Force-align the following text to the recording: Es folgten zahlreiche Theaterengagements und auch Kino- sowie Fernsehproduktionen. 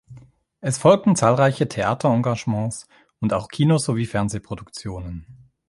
Es 0.61 0.79
folgten 0.79 1.15
zahlreiche 1.15 1.67
Theaterengagements 1.67 2.87
und 3.19 3.33
auch 3.33 3.49
Kino- 3.49 3.77
sowie 3.77 4.07
Fernsehproduktionen. 4.07 5.27